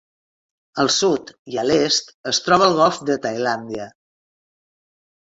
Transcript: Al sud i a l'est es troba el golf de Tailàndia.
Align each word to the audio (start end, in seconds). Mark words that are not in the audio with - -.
Al 0.83 0.89
sud 0.95 1.29
i 1.57 1.61
a 1.65 1.67
l'est 1.69 2.11
es 2.33 2.41
troba 2.49 2.69
el 2.73 2.81
golf 2.83 3.01
de 3.13 3.21
Tailàndia. 3.29 3.91